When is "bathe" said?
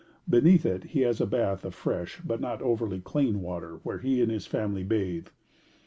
4.83-5.27